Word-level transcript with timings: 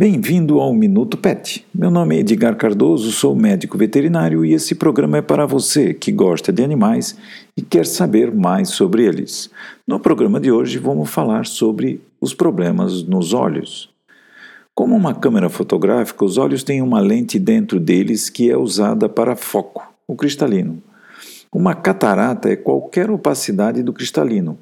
Bem-vindo 0.00 0.60
ao 0.60 0.72
Minuto 0.72 1.16
Pet. 1.16 1.66
Meu 1.74 1.90
nome 1.90 2.14
é 2.14 2.20
Edgar 2.20 2.54
Cardoso, 2.54 3.10
sou 3.10 3.34
médico 3.34 3.76
veterinário 3.76 4.44
e 4.44 4.54
esse 4.54 4.76
programa 4.76 5.18
é 5.18 5.22
para 5.22 5.44
você 5.44 5.92
que 5.92 6.12
gosta 6.12 6.52
de 6.52 6.62
animais 6.62 7.18
e 7.56 7.62
quer 7.62 7.84
saber 7.84 8.32
mais 8.32 8.68
sobre 8.68 9.04
eles. 9.04 9.50
No 9.84 9.98
programa 9.98 10.38
de 10.38 10.52
hoje 10.52 10.78
vamos 10.78 11.10
falar 11.10 11.46
sobre 11.46 12.00
os 12.20 12.32
problemas 12.32 13.02
nos 13.02 13.32
olhos. 13.34 13.90
Como 14.72 14.94
uma 14.94 15.16
câmera 15.16 15.48
fotográfica, 15.48 16.24
os 16.24 16.38
olhos 16.38 16.62
têm 16.62 16.80
uma 16.80 17.00
lente 17.00 17.36
dentro 17.36 17.80
deles 17.80 18.30
que 18.30 18.48
é 18.48 18.56
usada 18.56 19.08
para 19.08 19.34
foco, 19.34 19.82
o 20.06 20.14
cristalino. 20.14 20.80
Uma 21.52 21.74
catarata 21.74 22.48
é 22.48 22.54
qualquer 22.54 23.10
opacidade 23.10 23.82
do 23.82 23.92
cristalino. 23.92 24.56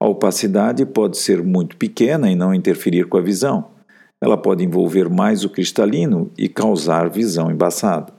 A 0.00 0.08
opacidade 0.08 0.84
pode 0.84 1.16
ser 1.16 1.44
muito 1.44 1.76
pequena 1.76 2.28
e 2.28 2.34
não 2.34 2.52
interferir 2.52 3.06
com 3.06 3.18
a 3.18 3.22
visão. 3.22 3.78
Ela 4.20 4.36
pode 4.36 4.64
envolver 4.64 5.08
mais 5.08 5.44
o 5.44 5.48
cristalino 5.48 6.30
e 6.36 6.48
causar 6.48 7.08
visão 7.08 7.50
embaçada. 7.50 8.12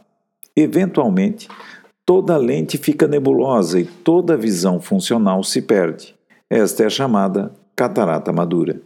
Eventualmente, 0.55 1.47
toda 2.05 2.33
a 2.33 2.37
lente 2.37 2.77
fica 2.77 3.07
nebulosa 3.07 3.79
e 3.79 3.85
toda 3.85 4.33
a 4.33 4.37
visão 4.37 4.79
funcional 4.79 5.43
se 5.43 5.61
perde. 5.61 6.15
Esta 6.49 6.83
é 6.83 6.85
a 6.87 6.89
chamada 6.89 7.51
catarata 7.75 8.33
madura. 8.33 8.81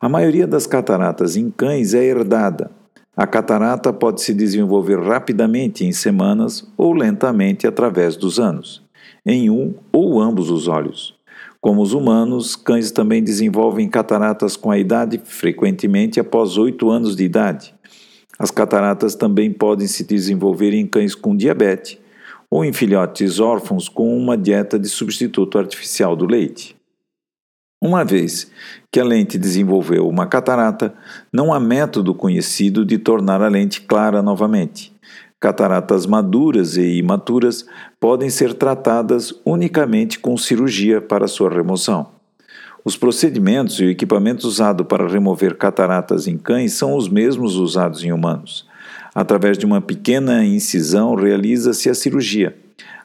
A 0.00 0.08
maioria 0.08 0.46
das 0.46 0.66
cataratas 0.66 1.36
em 1.36 1.50
cães 1.50 1.92
é 1.92 2.04
herdada. 2.04 2.70
A 3.16 3.26
catarata 3.26 3.92
pode 3.92 4.22
se 4.22 4.32
desenvolver 4.32 5.00
rapidamente 5.00 5.84
em 5.84 5.90
semanas 5.90 6.64
ou 6.76 6.92
lentamente 6.92 7.66
através 7.66 8.16
dos 8.16 8.38
anos, 8.38 8.80
em 9.26 9.50
um 9.50 9.74
ou 9.92 10.20
ambos 10.20 10.50
os 10.50 10.68
olhos. 10.68 11.17
Como 11.60 11.82
os 11.82 11.92
humanos, 11.92 12.54
cães 12.54 12.90
também 12.92 13.22
desenvolvem 13.22 13.88
cataratas 13.88 14.56
com 14.56 14.70
a 14.70 14.78
idade, 14.78 15.20
frequentemente 15.24 16.20
após 16.20 16.56
8 16.56 16.88
anos 16.88 17.16
de 17.16 17.24
idade. 17.24 17.74
As 18.38 18.50
cataratas 18.50 19.16
também 19.16 19.52
podem 19.52 19.88
se 19.88 20.04
desenvolver 20.04 20.72
em 20.72 20.86
cães 20.86 21.14
com 21.14 21.36
diabetes 21.36 21.98
ou 22.48 22.64
em 22.64 22.72
filhotes 22.72 23.40
órfãos 23.40 23.88
com 23.88 24.16
uma 24.16 24.36
dieta 24.36 24.78
de 24.78 24.88
substituto 24.88 25.58
artificial 25.58 26.14
do 26.14 26.24
leite. 26.24 26.76
Uma 27.82 28.04
vez 28.04 28.50
que 28.92 28.98
a 28.98 29.04
lente 29.04 29.38
desenvolveu 29.38 30.08
uma 30.08 30.26
catarata, 30.26 30.94
não 31.32 31.52
há 31.52 31.60
método 31.60 32.14
conhecido 32.14 32.84
de 32.84 32.98
tornar 32.98 33.42
a 33.42 33.48
lente 33.48 33.82
clara 33.82 34.22
novamente. 34.22 34.92
Cataratas 35.40 36.04
maduras 36.04 36.76
e 36.76 36.98
imaturas 36.98 37.64
podem 38.00 38.28
ser 38.28 38.54
tratadas 38.54 39.32
unicamente 39.44 40.18
com 40.18 40.36
cirurgia 40.36 41.00
para 41.00 41.28
sua 41.28 41.48
remoção. 41.48 42.08
Os 42.84 42.96
procedimentos 42.96 43.78
e 43.78 43.84
o 43.84 43.90
equipamento 43.90 44.48
usado 44.48 44.84
para 44.84 45.06
remover 45.06 45.56
cataratas 45.56 46.26
em 46.26 46.36
cães 46.36 46.72
são 46.72 46.96
os 46.96 47.08
mesmos 47.08 47.54
usados 47.54 48.02
em 48.02 48.10
humanos. 48.10 48.66
Através 49.14 49.56
de 49.56 49.64
uma 49.64 49.80
pequena 49.80 50.44
incisão 50.44 51.14
realiza-se 51.14 51.88
a 51.88 51.94
cirurgia. 51.94 52.56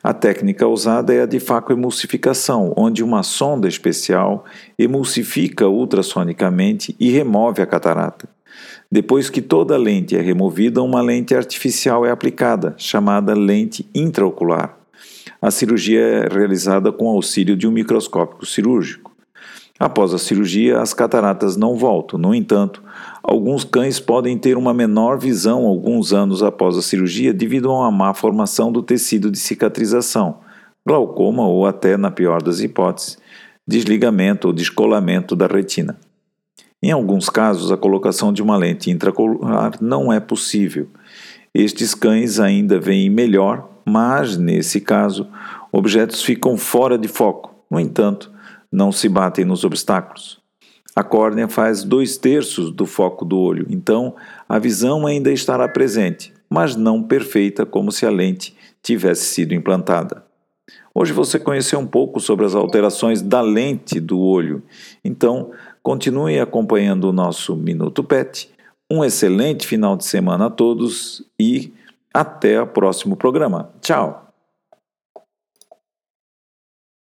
A 0.04 0.12
técnica 0.12 0.68
usada 0.68 1.14
é 1.14 1.22
a 1.22 1.26
de 1.28 1.40
facoemulsificação, 1.40 2.74
onde 2.76 3.04
uma 3.04 3.22
sonda 3.22 3.68
especial 3.68 4.44
emulsifica 4.78 5.68
ultrassonicamente 5.68 6.96
e 7.00 7.12
remove 7.12 7.62
a 7.62 7.66
catarata. 7.66 8.28
Depois 8.92 9.30
que 9.30 9.42
toda 9.42 9.76
a 9.76 9.78
lente 9.78 10.16
é 10.16 10.22
removida, 10.22 10.82
uma 10.82 11.02
lente 11.02 11.36
artificial 11.36 12.06
é 12.06 12.12
aplicada, 12.12 12.76
chamada 12.78 13.34
lente 13.34 13.90
intraocular. 13.94 14.78
A 15.42 15.52
cirurgia 15.52 16.00
é 16.00 16.28
realizada 16.28 16.92
com 16.92 17.10
auxílio 17.10 17.56
de 17.58 17.68
um 17.68 17.72
microscópio 17.72 18.46
cirúrgico. 18.46 19.14
Após 19.80 20.14
a 20.14 20.18
cirurgia, 20.18 20.80
as 20.80 20.94
cataratas 20.94 21.58
não 21.58 21.76
voltam. 21.76 22.20
No 22.20 22.34
entanto, 22.34 22.82
alguns 23.22 23.64
cães 23.64 24.00
podem 24.00 24.38
ter 24.38 24.56
uma 24.56 24.74
menor 24.74 25.18
visão 25.18 25.66
alguns 25.66 26.14
anos 26.14 26.44
após 26.44 26.78
a 26.78 26.82
cirurgia 26.82 27.34
devido 27.34 27.70
a 27.70 27.80
uma 27.80 27.92
má 27.92 28.14
formação 28.14 28.72
do 28.72 28.82
tecido 28.82 29.32
de 29.32 29.40
cicatrização, 29.40 30.38
glaucoma 30.86 31.46
ou 31.48 31.66
até, 31.66 31.98
na 31.98 32.12
pior 32.12 32.42
das 32.42 32.62
hipóteses, 32.62 33.18
desligamento 33.68 34.48
ou 34.48 34.54
descolamento 34.54 35.36
da 35.36 35.48
retina. 35.48 35.98
Em 36.86 36.92
alguns 36.92 37.30
casos, 37.30 37.72
a 37.72 37.78
colocação 37.78 38.34
de 38.34 38.44
uma 38.44 38.58
lente 38.58 38.92
intraocular 38.92 39.82
não 39.82 40.12
é 40.12 40.20
possível. 40.20 40.90
Estes 41.54 41.96
cães 41.96 42.42
ainda 42.42 42.78
veem 42.78 43.10
melhor, 43.10 43.70
mas, 43.86 44.38
nesse 44.38 44.82
caso, 44.82 45.30
objetos 45.72 46.22
ficam 46.22 46.58
fora 46.58 46.98
de 46.98 47.08
foco. 47.08 47.56
No 47.72 47.80
entanto, 47.80 48.30
não 48.70 48.92
se 48.92 49.08
batem 49.08 49.46
nos 49.46 49.64
obstáculos. 49.64 50.42
A 50.94 51.06
córnea 51.06 51.48
faz 51.48 51.86
dois 51.86 52.18
terços 52.18 52.70
do 52.70 52.86
foco 52.86 53.24
do 53.24 53.40
olho, 53.40 53.66
então 53.70 54.14
a 54.48 54.60
visão 54.60 55.08
ainda 55.08 55.32
estará 55.32 55.70
presente, 55.70 56.34
mas 56.50 56.76
não 56.76 57.02
perfeita 57.02 57.66
como 57.66 57.94
se 57.94 58.06
a 58.06 58.12
lente 58.12 58.58
tivesse 58.84 59.24
sido 59.24 59.54
implantada. 59.54 60.26
Hoje 60.96 61.12
você 61.12 61.40
conheceu 61.40 61.80
um 61.80 61.88
pouco 61.88 62.20
sobre 62.20 62.46
as 62.46 62.54
alterações 62.54 63.22
da 63.22 63.42
lente 63.42 64.00
do 64.00 64.20
olho, 64.20 64.62
então 65.04 65.52
continue 65.82 66.40
acompanhando 66.40 67.06
o 67.06 67.14
nosso 67.14 67.56
Minuto 67.56 68.04
Pet. 68.04 68.50
Um 68.92 69.04
excelente 69.04 69.66
final 69.66 69.98
de 69.98 70.06
semana 70.06 70.46
a 70.46 70.50
todos 70.52 71.26
e 71.40 71.74
até 72.14 72.62
o 72.62 72.68
próximo 72.68 73.16
programa. 73.16 73.74
Tchau! 73.82 74.23